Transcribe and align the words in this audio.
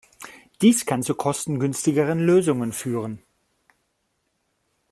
Dies 0.63 0.87
kann 0.87 1.03
zu 1.03 1.13
kostengünstigeren 1.13 2.17
Lösungen 2.19 2.73
führen. 2.73 3.21